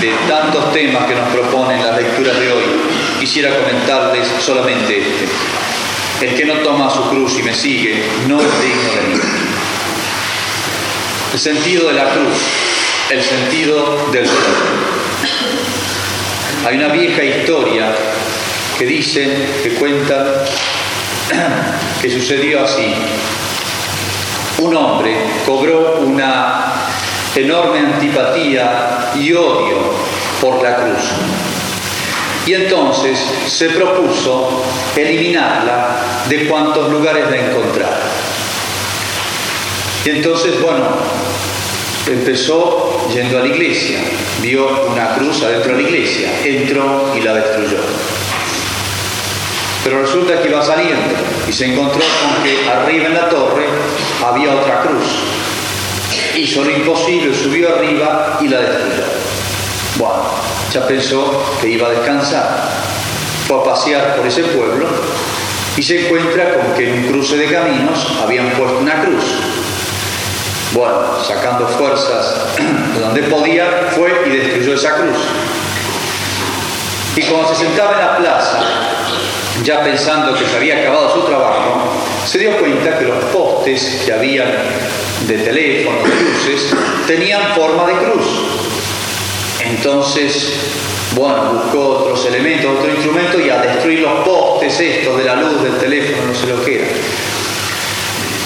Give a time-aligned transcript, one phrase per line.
[0.00, 2.64] de tantos temas que nos proponen las lecturas de hoy,
[3.18, 5.28] quisiera comentarles solamente este.
[6.20, 9.20] El que no toma su cruz y me sigue no es digno de mí.
[11.32, 12.38] El sentido de la cruz,
[13.10, 14.98] el sentido del dolor.
[16.66, 17.94] Hay una vieja historia
[18.78, 20.44] que dice, que cuenta,
[22.02, 22.94] que sucedió así.
[24.58, 26.87] Un hombre cobró una
[27.36, 29.94] enorme antipatía y odio
[30.40, 31.04] por la cruz.
[32.46, 34.64] Y entonces se propuso
[34.96, 38.00] eliminarla de cuantos lugares la encontrara.
[40.04, 40.86] Y entonces, bueno,
[42.06, 43.98] empezó yendo a la iglesia,
[44.40, 47.78] vio una cruz adentro de la iglesia, entró y la destruyó.
[49.84, 51.14] Pero resulta que iba saliendo
[51.48, 53.66] y se encontró con que arriba en la torre
[54.24, 55.37] había otra cruz.
[56.38, 59.02] Hizo lo imposible, subió arriba y la destruyó.
[59.96, 60.22] Bueno,
[60.72, 62.70] ya pensó que iba a descansar.
[63.48, 64.86] Fue a pasear por ese pueblo
[65.76, 69.24] y se encuentra con que en un cruce de caminos habían puesto una cruz.
[70.74, 72.36] Bueno, sacando fuerzas
[72.94, 75.18] de donde podía, fue y destruyó esa cruz.
[77.16, 78.60] Y cuando se sentaba en la plaza,
[79.64, 81.82] ya pensando que se había acabado su trabajo,
[82.24, 84.46] se dio cuenta que los postes que habían
[85.26, 86.74] de teléfono, de luces,
[87.06, 88.26] tenían forma de cruz.
[89.60, 90.52] Entonces,
[91.16, 95.62] bueno, buscó otros elementos, otro instrumento y a destruir los postes estos de la luz
[95.62, 96.88] del teléfono, no sé lo que era.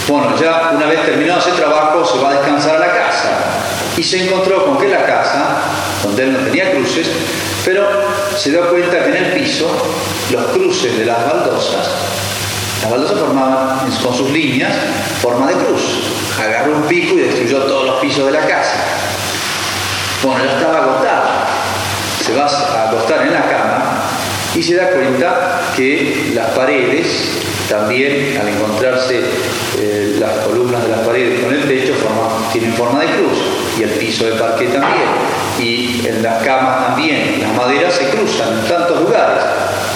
[0.09, 3.63] Bueno, ya una vez terminado ese trabajo se va a descansar a la casa
[3.97, 5.63] y se encontró con que la casa,
[6.03, 7.09] donde él no tenía cruces,
[7.65, 7.87] pero
[8.37, 9.71] se dio cuenta que en el piso
[10.33, 11.89] los cruces de las baldosas,
[12.83, 14.73] las baldosas formaban con sus líneas
[15.21, 15.83] forma de cruz.
[16.41, 18.77] Agarró un pico y destruyó todos los pisos de la casa.
[20.23, 21.29] Bueno, ya estaba agotado.
[22.25, 24.03] Se va a acostar en la cama
[24.55, 29.23] y se da cuenta que las paredes también al encontrarse
[29.79, 31.95] eh, las columnas de las paredes con el techo
[32.53, 33.39] tienen forma de cruz
[33.79, 35.09] y el piso de parque también
[35.59, 39.43] y en las camas también las maderas se cruzan en tantos lugares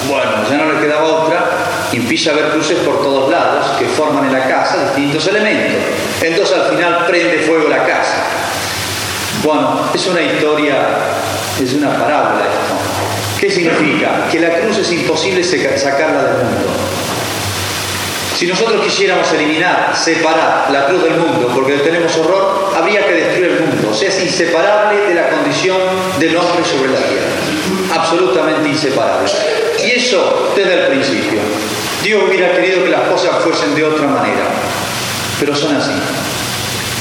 [0.09, 1.26] bueno ya no le quedaba
[2.07, 5.75] empieza a ver cruces por todos lados que forman en la casa distintos elementos
[6.23, 8.27] entonces al final prende fuego la casa
[9.43, 10.77] bueno es una historia
[11.61, 14.29] es una parábola esto ¿qué significa?
[14.31, 16.87] que la cruz es imposible sacarla del mundo
[18.37, 23.15] si nosotros quisiéramos eliminar, separar la cruz del mundo porque le tenemos horror, habría que
[23.15, 23.89] destruir el mundo.
[23.91, 25.79] O sea, es inseparable de la condición
[26.19, 27.99] del hombre sobre la tierra.
[27.99, 29.31] Absolutamente inseparable.
[29.87, 31.36] Y eso desde el principio.
[32.07, 34.47] Dios hubiera querido que las cosas fuesen de otra manera,
[35.41, 35.91] pero son así.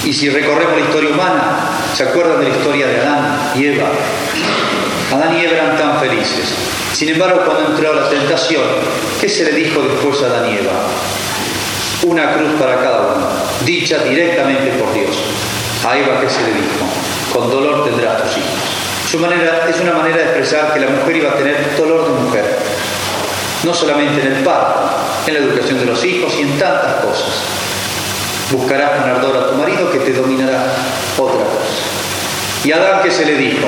[0.04, 1.60] Y si recorremos la historia humana,
[1.96, 3.88] ¿se acuerdan de la historia de Adán y Eva?
[5.14, 6.56] Adán y Eva eran tan felices.
[6.92, 8.64] Sin embargo, cuando entró la tentación,
[9.22, 10.72] ¿qué se le dijo después a Adán y Eva?
[12.04, 13.28] una cruz para cada uno,
[13.64, 15.16] dicha directamente por Dios.
[15.88, 16.86] A Eva que se le dijo,
[17.32, 18.76] con dolor tendrás tus hijos.
[19.08, 19.14] Es
[19.82, 22.58] una manera de expresar que la mujer iba a tener dolor de mujer,
[23.66, 24.80] no solamente en el parto,
[25.26, 27.34] en la educación de los hijos y en tantas cosas.
[28.52, 30.68] Buscarás con ardor a tu marido que te dominará
[31.18, 31.84] otra cosa.
[32.64, 33.68] Y Adán que se le dijo,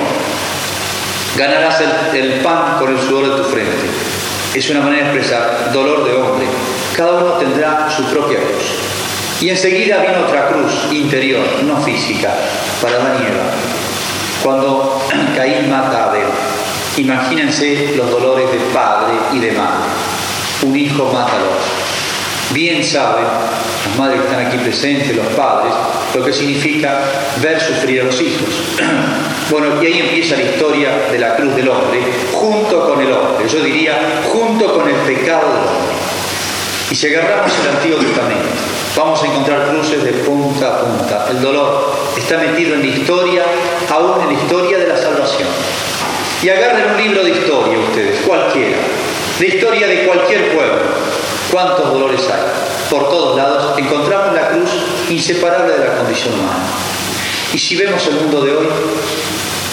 [1.36, 3.88] ganarás el, el pan con el sudor de tu frente.
[4.54, 6.46] Es una manera de expresar dolor de hombre,
[6.96, 8.64] cada uno tendrá su propia cruz.
[9.42, 12.34] Y enseguida vino otra cruz interior, no física,
[12.82, 13.52] para Daniela.
[14.44, 16.28] Cuando Caín mata a Abel,
[16.98, 19.86] imagínense los dolores de padre y de madre.
[20.64, 21.88] Un hijo mata al otro.
[22.52, 25.74] Bien saben las madres que están aquí presentes, los padres,
[26.16, 27.00] lo que significa
[27.42, 28.50] ver sufrir a los hijos.
[29.50, 32.02] Bueno, y ahí empieza la historia de la cruz del hombre,
[32.34, 33.98] junto con el hombre, yo diría,
[34.30, 35.96] junto con el pecado del hombre.
[36.92, 38.50] Y si agarramos el Antiguo Testamento,
[38.98, 41.28] vamos a encontrar cruces de punta a punta.
[41.32, 43.44] El dolor está metido en la historia,
[43.90, 45.48] aún en la historia de la salvación.
[46.44, 48.78] Y agarren un libro de historia ustedes, cualquiera,
[49.40, 50.82] la historia de cualquier pueblo.
[51.52, 52.42] ¿Cuántos dolores hay?
[52.92, 54.70] Por todos lados encontramos la cruz
[55.10, 56.64] inseparable de la condición humana.
[57.54, 58.68] Y si vemos el mundo de hoy,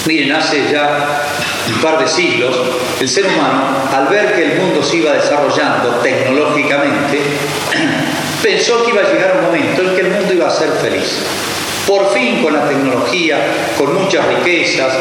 [0.06, 1.22] miren, hace ya
[1.68, 2.56] un par de siglos,
[2.98, 7.20] el ser humano, al ver que el mundo se iba desarrollando tecnológicamente,
[8.42, 11.18] pensó que iba a llegar un momento en que el mundo iba a ser feliz.
[11.86, 13.38] Por fin con la tecnología,
[13.76, 14.94] con muchas riquezas,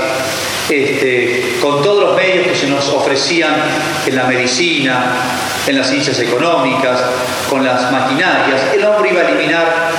[0.69, 3.53] este, con todos los medios que se nos ofrecían
[4.05, 5.15] en la medicina,
[5.67, 7.01] en las ciencias económicas,
[7.49, 9.91] con las maquinarias, el hombre iba a eliminar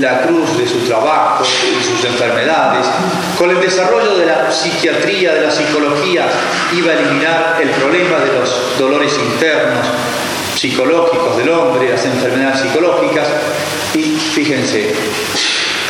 [0.00, 2.86] la cruz de su trabajo y sus enfermedades.
[3.38, 6.26] Con el desarrollo de la psiquiatría, de la psicología,
[6.76, 9.86] iba a eliminar el problema de los dolores internos,
[10.56, 13.28] psicológicos del hombre, las enfermedades psicológicas.
[13.94, 14.94] Y fíjense,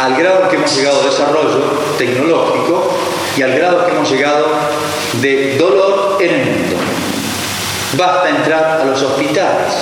[0.03, 1.61] al grado que hemos llegado de desarrollo
[1.97, 2.99] tecnológico
[3.36, 4.46] y al grado que hemos llegado
[5.20, 6.76] de dolor en el mundo.
[7.96, 9.72] Basta entrar a los hospitales,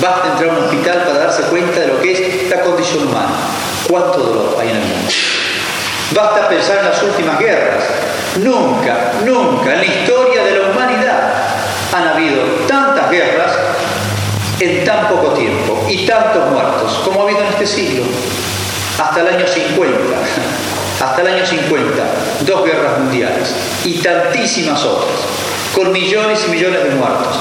[0.00, 3.34] basta entrar a un hospital para darse cuenta de lo que es la condición humana.
[3.88, 5.12] ¿Cuánto dolor hay en el mundo?
[6.14, 7.84] Basta pensar en las últimas guerras.
[8.36, 11.32] Nunca, nunca en la historia de la humanidad
[11.92, 13.52] han habido tantas guerras
[14.60, 18.04] en tan poco tiempo y tantos muertos como ha habido en este siglo.
[18.98, 19.98] Hasta el año 50,
[21.02, 22.04] hasta el año 50,
[22.46, 23.52] dos guerras mundiales
[23.84, 25.18] y tantísimas otras,
[25.74, 27.40] con millones y millones de muertos.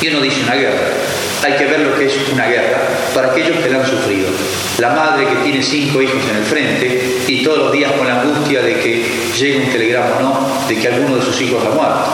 [0.00, 0.80] Y uno dice una guerra,
[1.44, 2.78] hay que ver lo que es una guerra
[3.14, 4.28] para aquellos que la han sufrido.
[4.78, 8.22] La madre que tiene cinco hijos en el frente y todos los días con la
[8.22, 11.68] angustia de que llegue un telegrama o no, de que alguno de sus hijos ha
[11.68, 12.06] muerto.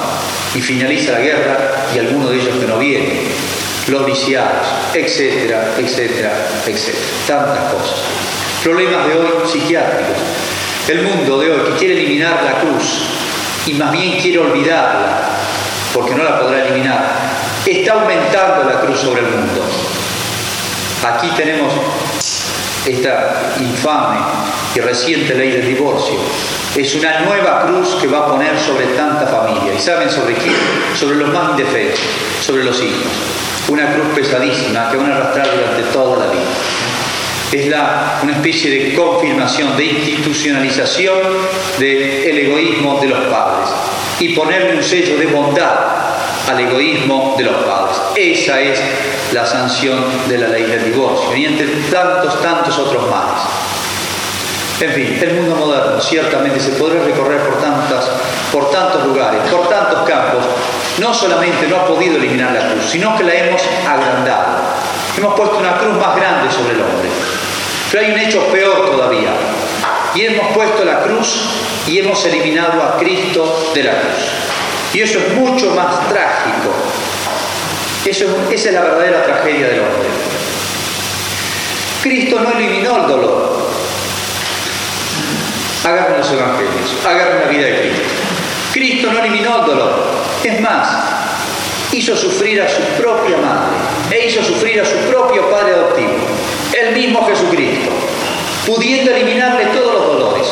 [0.56, 1.58] Y finaliza la guerra
[1.94, 3.20] y alguno de ellos que no viene.
[3.86, 6.32] Los viciados, etcétera, etcétera,
[6.66, 7.06] etcétera.
[7.28, 8.29] Tantas cosas.
[8.62, 10.16] Problemas de hoy psiquiátricos.
[10.86, 13.06] El mundo de hoy que quiere eliminar la cruz
[13.64, 15.30] y más bien quiere olvidarla,
[15.94, 17.02] porque no la podrá eliminar,
[17.64, 19.64] está aumentando la cruz sobre el mundo.
[21.08, 21.72] Aquí tenemos
[22.84, 24.18] esta infame
[24.74, 26.16] y reciente ley del divorcio.
[26.76, 29.72] Es una nueva cruz que va a poner sobre tanta familia.
[29.74, 30.56] ¿Y saben sobre quién?
[30.98, 32.04] Sobre los más indefensos,
[32.44, 33.06] sobre los hijos.
[33.68, 36.42] Una cruz pesadísima que van a arrastrar durante toda la vida.
[37.52, 41.18] Es una especie de confirmación, de institucionalización
[41.78, 43.70] del egoísmo de los padres
[44.20, 45.74] y ponerle un sello de bondad
[46.48, 47.96] al egoísmo de los padres.
[48.14, 48.80] Esa es
[49.32, 49.98] la sanción
[50.28, 53.42] de la ley del divorcio y entre tantos, tantos otros males.
[54.80, 58.08] En fin, el mundo moderno ciertamente se podrá recorrer por, tantas,
[58.52, 60.44] por tantos lugares, por tantos campos.
[60.98, 64.58] No solamente no ha podido eliminar la cruz, sino que la hemos agrandado.
[65.16, 67.10] Hemos puesto una cruz más grande sobre el hombre.
[67.90, 69.30] Pero hay un hecho peor todavía.
[70.14, 71.44] Y hemos puesto la cruz
[71.86, 74.40] y hemos eliminado a Cristo de la cruz.
[74.94, 76.74] Y eso es mucho más trágico.
[78.04, 80.08] Eso, esa es la verdadera tragedia del hombre.
[82.02, 83.70] Cristo no eliminó el dolor.
[85.84, 88.02] Agarren los evangelios, agarren la vida de Cristo.
[88.72, 90.06] Cristo no eliminó el dolor.
[90.44, 90.88] Es más,
[91.92, 93.76] hizo sufrir a su propia madre
[94.10, 96.14] e hizo sufrir a su propio padre adoptivo,
[96.88, 97.90] el mismo Jesucristo,
[98.66, 100.48] pudiendo eliminarle todos los dolores.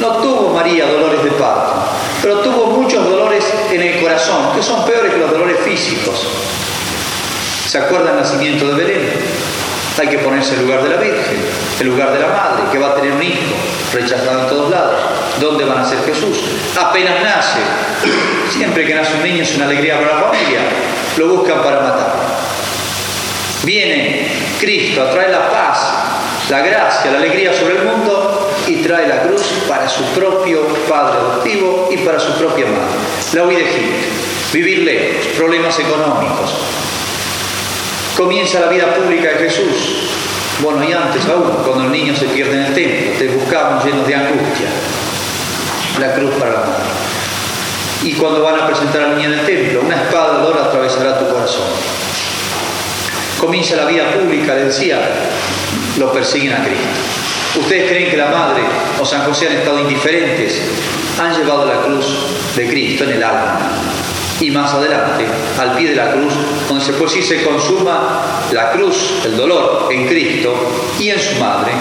[0.00, 1.72] No tuvo María dolores de parto,
[2.20, 6.28] pero tuvo muchos dolores en el corazón, que son peores que los dolores físicos.
[7.68, 9.08] ¿Se acuerda el nacimiento de Belén?
[9.98, 11.38] Hay que ponerse en lugar de la Virgen,
[11.80, 13.54] en lugar de la Madre, que va a tener un hijo,
[13.92, 15.00] rechazado en todos lados.
[15.40, 16.38] ¿Dónde va a nacer Jesús?
[16.80, 17.60] Apenas nace.
[18.50, 20.60] Siempre que nace un niño es una alegría para la familia.
[21.16, 22.14] Lo buscan para matar.
[23.62, 25.78] Viene Cristo a traer la paz,
[26.48, 31.18] la gracia, la alegría sobre el mundo y trae la cruz para su propio padre
[31.18, 32.96] adoptivo y para su propia madre.
[33.34, 34.06] La huida de Egipto,
[34.54, 36.50] vivir lejos, problemas económicos.
[38.16, 40.08] Comienza la vida pública de Jesús.
[40.62, 44.06] Bueno, y antes aún, cuando el niño se pierde en el templo, te buscamos llenos
[44.06, 44.68] de angustia.
[46.00, 46.84] La cruz para la madre.
[48.02, 51.18] Y cuando van a presentar al niño en el templo, una espada de oro atravesará
[51.18, 52.03] tu corazón.
[53.44, 54.98] Comienza la vida pública, le decía,
[55.98, 57.60] lo persiguen a Cristo.
[57.60, 58.62] ¿Ustedes creen que la Madre
[58.98, 60.62] o San José han estado indiferentes?
[61.20, 62.06] Han llevado la cruz
[62.56, 63.58] de Cristo en el alma.
[64.40, 65.26] Y más adelante,
[65.58, 66.32] al pie de la cruz,
[66.66, 70.54] donde se puede decir se consuma la cruz, el dolor en Cristo
[70.98, 71.72] y en su madre,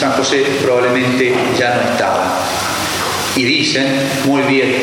[0.00, 2.32] San José probablemente ya no estaba.
[3.36, 4.74] Y dicen, muy bien,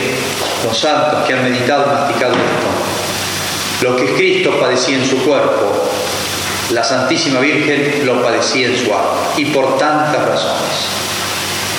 [0.64, 5.91] los santos que han meditado y masticado esto, lo que Cristo padecía en su cuerpo,
[6.74, 9.34] la Santísima Virgen lo padecía en su alma.
[9.38, 10.88] Y por tantas razones,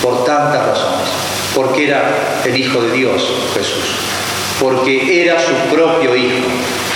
[0.02, 1.08] por tantas razones.
[1.54, 3.22] Porque era el Hijo de Dios,
[3.54, 3.96] Jesús.
[4.60, 6.46] Porque era su propio Hijo.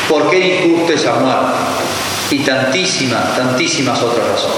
[0.08, 1.58] Porque era injusta esa muerte.
[2.30, 4.56] Y tantísimas, tantísimas otras razones.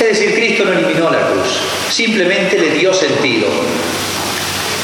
[0.00, 1.60] Es decir, Cristo no eliminó la cruz.
[1.90, 3.48] Simplemente le dio sentido.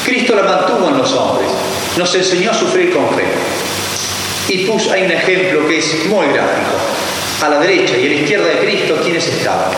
[0.05, 1.49] Cristo la mantuvo en los hombres.
[1.97, 3.25] Nos enseñó a sufrir con fe.
[4.49, 6.77] Y puso, hay un ejemplo que es muy gráfico
[7.41, 9.69] a la derecha y a la izquierda de Cristo, ¿quiénes estaban?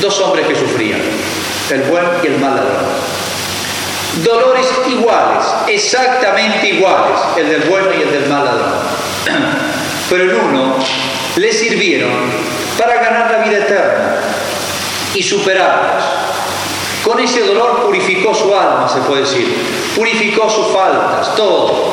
[0.00, 1.00] Dos hombres que sufrían,
[1.70, 2.86] el buen y el mal ladrón.
[4.24, 8.72] Dolores iguales, exactamente iguales, el del bueno y el del mal ladrón.
[10.10, 10.76] pero en uno
[11.36, 12.10] le sirvieron
[12.78, 14.16] para ganar la vida eterna
[15.14, 16.04] y superarlos.
[17.04, 19.54] Con ese dolor purificó su alma, se puede decir,
[19.94, 21.92] purificó sus faltas, todo.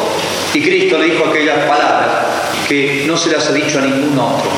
[0.53, 2.24] Y Cristo le dijo aquellas palabras
[2.67, 4.49] que no se las ha dicho a ningún otro,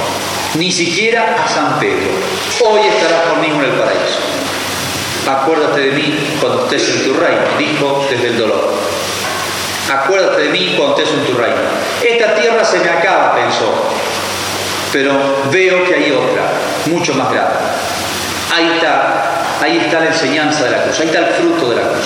[0.56, 2.10] ni siquiera a San Pedro.
[2.66, 4.20] Hoy estarás conmigo en el paraíso.
[5.30, 8.74] Acuérdate de mí cuando estés en tu reino, dijo desde el dolor.
[9.92, 11.58] Acuérdate de mí cuando estés en tu reino.
[12.02, 13.74] Esta tierra se me acaba, pensó,
[14.94, 15.12] pero
[15.52, 16.52] veo que hay otra,
[16.86, 17.56] mucho más grande.
[18.54, 21.90] Ahí está, ahí está la enseñanza de la cruz, ahí está el fruto de la
[21.90, 22.06] cruz.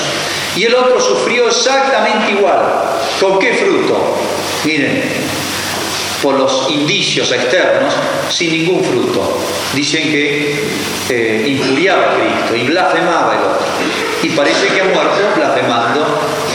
[0.56, 2.60] Y el otro sufrió exactamente igual.
[3.20, 4.18] ¿Con qué fruto?
[4.66, 5.04] Miren,
[6.22, 7.94] por los indicios externos,
[8.30, 9.38] sin ningún fruto.
[9.74, 10.64] Dicen que
[11.10, 13.66] eh, injuriaba a Cristo y blasfemaba el otro.
[14.24, 16.06] Y parece que ha muerto blasfemando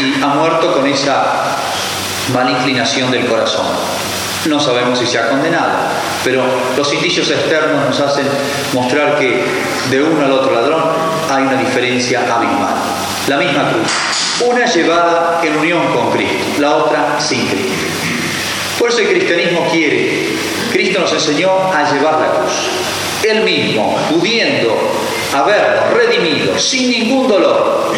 [0.00, 1.56] y ha muerto con esa
[2.32, 3.66] mala inclinación del corazón.
[4.46, 5.72] No sabemos si se ha condenado,
[6.22, 6.44] pero
[6.76, 8.26] los indicios externos nos hacen
[8.72, 9.44] mostrar que
[9.90, 10.84] de uno al otro ladrón
[11.28, 12.74] hay una diferencia abismal.
[13.26, 13.92] La misma cruz,
[14.48, 18.15] una llevada en unión con Cristo, la otra sin Cristo.
[18.78, 20.28] Por eso el cristianismo quiere,
[20.72, 22.52] Cristo nos enseñó a llevar la cruz.
[23.22, 24.76] Él mismo, pudiendo
[25.34, 27.92] habernos redimido sin ningún dolor,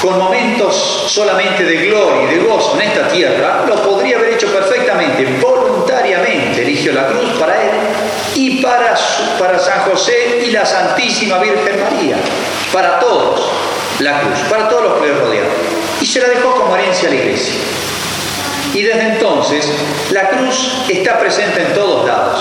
[0.00, 4.46] con momentos solamente de gloria y de gozo en esta tierra, lo podría haber hecho
[4.46, 7.70] perfectamente, voluntariamente eligió la cruz para él
[8.34, 8.94] y para,
[9.38, 12.16] para San José y la Santísima Virgen María,
[12.72, 13.40] para todos
[13.98, 15.46] la cruz, para todos los que le rodean.
[16.00, 17.54] Y se la dejó como herencia a la iglesia.
[18.74, 19.66] Y desde entonces
[20.10, 22.40] la cruz está presente en todos lados,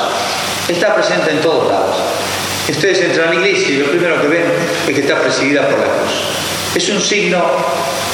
[0.67, 1.95] está presente en todos lados.
[2.69, 4.43] Ustedes entran a la iglesia y lo primero que ven
[4.88, 6.12] es que está presidida por la cruz.
[6.75, 7.43] Es un signo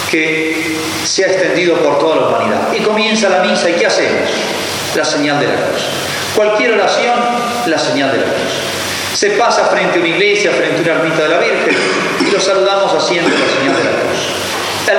[0.10, 2.74] que se ha extendido por toda la humanidad.
[2.74, 4.30] Y comienza la misa y ¿qué hacemos?
[4.96, 5.84] La señal de la cruz.
[6.36, 7.20] Cualquier oración,
[7.66, 8.54] la señal de la cruz.
[9.14, 11.76] Se pasa frente a una iglesia, frente a una ermita de la Virgen
[12.26, 14.35] y lo saludamos haciendo la señal de la cruz.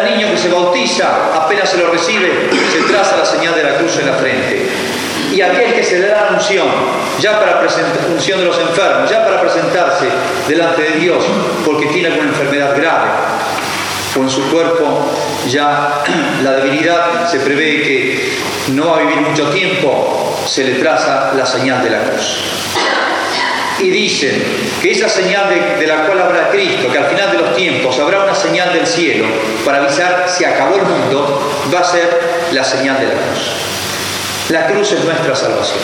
[0.02, 3.76] El niño que se bautiza, apenas se lo recibe, se traza la señal de la
[3.76, 4.68] cruz en la frente.
[5.32, 6.66] Y aquel que se le da la unción,
[7.20, 10.06] ya para presentar, unción de los enfermos, ya para presentarse
[10.48, 11.24] delante de Dios,
[11.64, 13.10] porque tiene alguna enfermedad grave,
[14.16, 15.10] en su cuerpo
[15.48, 16.02] ya
[16.42, 18.38] la debilidad se prevé que
[18.72, 22.40] no va a vivir mucho tiempo, se le traza la señal de la cruz.
[23.78, 24.42] Y dicen
[24.80, 28.24] que esa señal de, la cual habla Cristo, que al final de los tiempos habrá
[28.24, 29.26] una señal del cielo
[29.64, 33.50] para avisar si acabó el mundo, va a ser la señal de la cruz.
[34.48, 35.80] La cruz es nuestra salvación.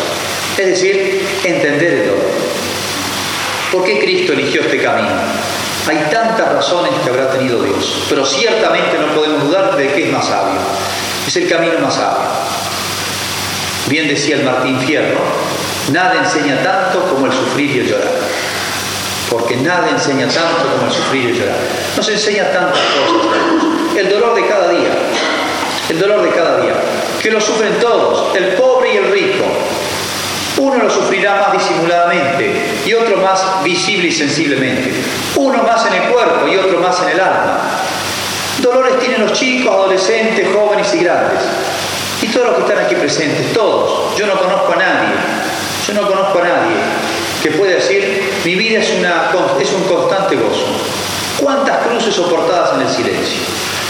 [0.57, 2.31] Es decir, entender el dolor.
[3.73, 5.11] ¿Por qué Cristo eligió este camino?
[5.89, 10.13] Hay tantas razones que habrá tenido Dios, pero ciertamente no podemos dudar de que es
[10.13, 10.61] más sabio.
[11.27, 12.29] Es el camino más sabio.
[13.89, 15.19] Bien decía el Martín Fierro,
[15.91, 18.13] nada enseña tanto como el sufrir y el llorar.
[19.31, 21.57] Porque nada enseña tanto como el sufrir y el llorar.
[21.97, 23.97] Nos enseña tantas cosas.
[23.97, 24.91] El dolor de cada día.
[25.89, 26.75] El dolor de cada día.
[27.21, 29.45] Que lo sufren todos, el pobre y el rico,
[30.59, 34.93] uno lo sufrirá más disimuladamente y otro más visible y sensiblemente.
[35.37, 37.59] Uno más en el cuerpo y otro más en el alma.
[38.59, 41.41] Dolores tienen los chicos, adolescentes, jóvenes y grandes.
[42.21, 44.17] Y todos los que están aquí presentes, todos.
[44.17, 45.09] Yo no conozco a nadie,
[45.87, 46.77] yo no conozco a nadie
[47.43, 50.67] que pueda decir, mi vida es, un constante gozo.
[51.39, 53.41] ¿Cuántas cruces soportadas en el silencio?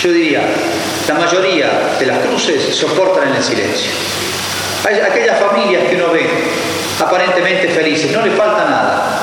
[0.01, 0.41] Yo diría,
[1.07, 3.91] la mayoría de las cruces soportan en el silencio.
[4.89, 6.27] Hay aquellas familias que uno ve
[6.99, 9.21] aparentemente felices, no le falta nada.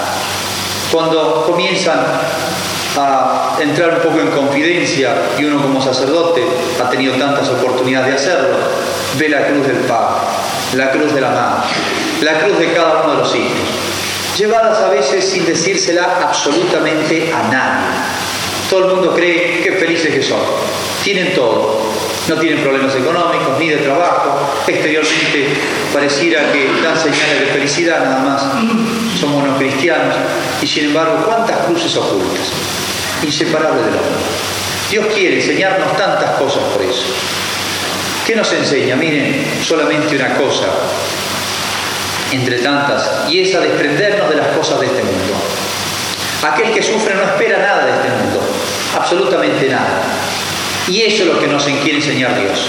[0.92, 2.00] Cuando comienzan
[2.98, 6.44] a entrar un poco en confidencia y uno como sacerdote
[6.84, 8.58] ha tenido tantas oportunidades de hacerlo,
[9.18, 10.22] ve la cruz del Padre,
[10.76, 11.68] la cruz de la Madre,
[12.22, 13.52] la cruz de cada uno de los hijos,
[14.38, 17.88] llevadas a veces sin decírsela absolutamente a nadie.
[18.70, 20.40] Todo el mundo cree que felices que son,
[21.04, 21.82] tienen todo,
[22.28, 25.48] no tienen problemas económicos ni de trabajo, exteriormente
[25.94, 28.44] pareciera que dan señales de felicidad nada más,
[29.20, 30.16] son buenos cristianos,
[30.62, 32.52] y sin embargo, ¿cuántas cruces ocultas?
[33.24, 34.20] Inseparables del hombre.
[34.92, 37.06] Dios quiere enseñarnos tantas cosas por eso.
[38.26, 38.96] ¿Qué nos enseña?
[38.96, 40.68] Miren, solamente una cosa
[42.32, 45.34] entre tantas, y es a desprendernos de las cosas de este mundo.
[46.44, 48.42] Aquel que sufre no espera nada de este mundo,
[48.96, 50.04] absolutamente nada.
[50.88, 52.68] Y eso es lo que nos quiere enseñar Dios.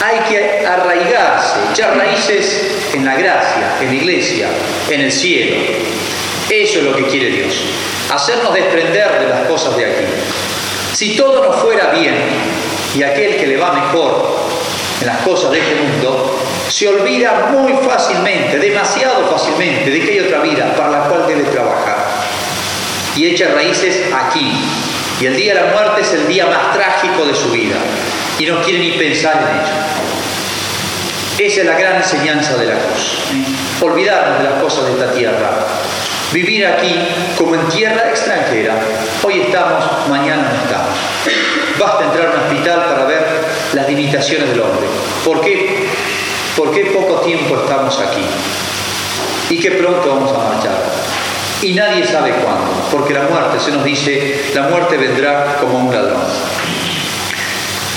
[0.00, 2.62] Hay que arraigarse, echar raíces
[2.94, 4.48] en la gracia, en la iglesia,
[4.88, 5.56] en el cielo.
[6.48, 7.54] Eso es lo que quiere Dios.
[8.10, 10.04] Hacernos desprender de las cosas de aquí.
[10.94, 12.14] Si todo nos fuera bien
[12.94, 14.38] y aquel que le va mejor
[15.00, 20.20] en las cosas de este mundo, se olvida muy fácilmente, demasiado fácilmente, de que hay
[20.20, 22.06] otra vida para la cual debe trabajar.
[23.16, 24.52] Y echa raíces aquí.
[25.20, 27.76] Y el día de la muerte es el día más trágico de su vida.
[28.38, 29.74] Y no quiere ni pensar en ello.
[31.38, 33.18] Esa es la gran enseñanza de la cruz.
[33.80, 35.50] Olvidarnos de las cosas de esta tierra.
[36.32, 36.94] Vivir aquí
[37.36, 38.74] como en tierra extranjera.
[39.22, 40.98] Hoy estamos, mañana no estamos.
[41.78, 43.24] Basta entrar a un hospital para ver
[43.72, 44.86] las limitaciones del hombre.
[45.24, 45.88] ¿Por qué?
[46.58, 48.24] Porque poco tiempo estamos aquí
[49.48, 50.74] y que pronto vamos a marchar.
[51.62, 55.94] Y nadie sabe cuándo, porque la muerte, se nos dice, la muerte vendrá como un
[55.94, 56.20] ladrón.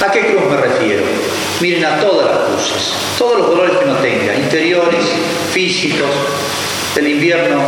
[0.06, 1.04] ¿A qué cruz me refiero?
[1.60, 5.06] Miren a todas las cruces, todos los dolores que uno tenga, interiores,
[5.52, 6.10] físicos,
[6.96, 7.62] el invierno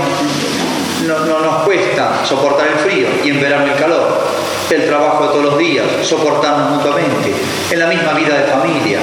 [1.08, 4.22] no, no, nos cuesta soportar el frío y en verano el calor,
[4.70, 7.34] el trabajo de todos los días, soportarnos mutuamente,
[7.72, 9.00] en la misma vida de familia,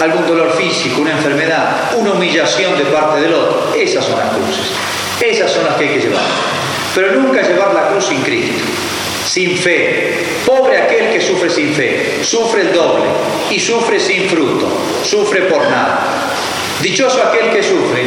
[0.00, 3.74] algún dolor físico, una enfermedad, una humillación de parte del otro.
[3.76, 4.66] Esas son las cruces.
[5.20, 6.22] Esas son las que hay que llevar.
[6.94, 8.64] Pero nunca llevar la cruz sin Cristo,
[9.26, 10.24] sin fe.
[10.46, 13.04] Pobre aquel que sufre sin fe, sufre el doble
[13.50, 14.68] y sufre sin fruto,
[15.04, 16.00] sufre por nada.
[16.80, 18.02] Dichoso aquel que sufre,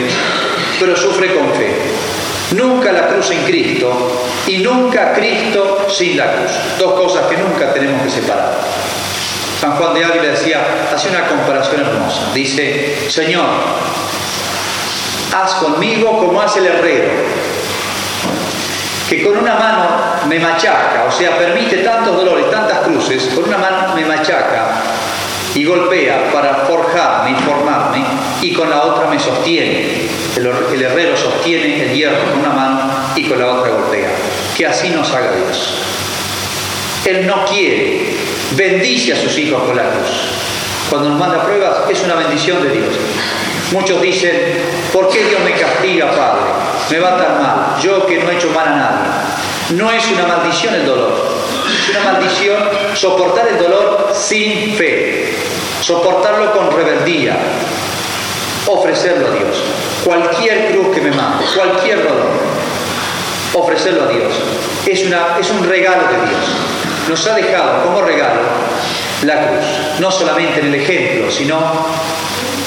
[0.79, 1.75] pero sufre con fe.
[2.55, 6.51] Nunca la cruz sin Cristo y nunca Cristo sin la cruz.
[6.79, 8.80] Dos cosas que nunca tenemos que separar.
[9.61, 10.59] San Juan de Ávila decía,
[10.91, 12.31] hace una comparación hermosa.
[12.33, 13.45] Dice, Señor,
[15.31, 17.11] haz conmigo como hace el herrero,
[19.07, 19.87] que con una mano
[20.27, 24.81] me machaca, o sea, permite tantos dolores, tantas cruces, con una mano me machaca
[25.53, 28.03] y golpea para forjarme y formarme,
[28.41, 30.09] y con la otra me sostiene.
[30.37, 34.09] El, el herrero sostiene el hierro con una mano y con la otra golpea.
[34.57, 35.77] Que así nos haga Dios.
[37.05, 38.15] Él no quiere
[38.51, 40.09] bendice a sus hijos con la cruz.
[40.89, 42.93] Cuando nos manda pruebas es una bendición de Dios.
[43.71, 44.31] Muchos dicen,
[44.91, 46.41] ¿por qué Dios me castiga, Padre?
[46.89, 49.81] Me va tan mal, yo que no he hecho mal a nadie.
[49.81, 51.33] No es una maldición el dolor,
[51.65, 52.57] es una maldición
[52.93, 55.33] soportar el dolor sin fe,
[55.81, 57.37] soportarlo con rebeldía,
[58.67, 59.63] ofrecerlo a Dios.
[60.03, 62.31] Cualquier cruz que me mande, cualquier dolor,
[63.53, 64.33] ofrecerlo a Dios.
[64.85, 66.70] Es, una, es un regalo de Dios
[67.07, 68.41] nos ha dejado como regalo
[69.23, 69.65] la cruz,
[69.99, 71.59] no solamente en el ejemplo, sino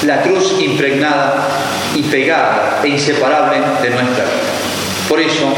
[0.03, 1.47] la cruz impregnada
[1.95, 4.53] y pegada e inseparable de nuestra vida.
[5.09, 5.53] Por eso,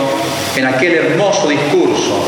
[0.56, 2.28] en aquel hermoso discurso,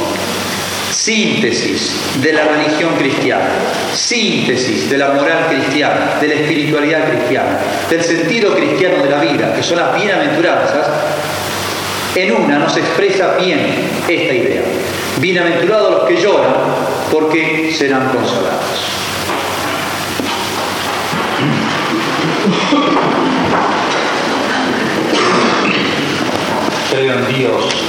[0.91, 3.49] síntesis de la religión cristiana,
[3.93, 7.59] síntesis de la moral cristiana, de la espiritualidad cristiana,
[7.89, 10.88] del sentido cristiano de la vida, que son las bienaventuranzas,
[12.15, 13.60] en una nos expresa bien
[14.08, 14.63] esta idea.
[15.17, 16.54] Bienaventurados los que lloran,
[17.12, 18.60] porque serán consolados.
[26.91, 27.88] Creo Dios